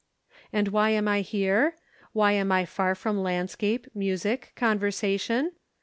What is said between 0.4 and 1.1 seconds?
And why am